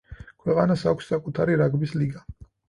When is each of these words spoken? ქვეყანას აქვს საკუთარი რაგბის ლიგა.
ქვეყანას 0.45 0.85
აქვს 0.91 1.09
საკუთარი 1.13 1.59
რაგბის 1.63 1.95
ლიგა. 2.01 2.25